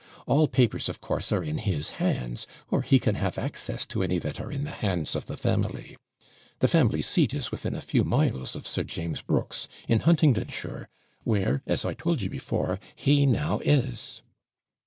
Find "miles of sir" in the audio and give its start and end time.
8.03-8.81